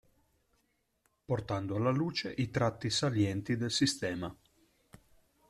[1.25, 4.35] Portando alla luce i tratti salienti del sistema.